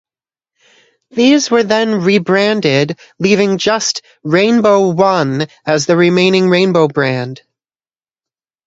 These 1.11 1.51
were 1.51 1.61
then 1.61 2.01
rebranded 2.03 2.97
leaving 3.19 3.59
just 3.59 4.01
'rainbow 4.23 4.87
one' 4.87 5.45
as 5.63 5.85
the 5.85 5.95
remaining 5.95 6.49
rainbow 6.49 6.87
brand. 6.87 7.43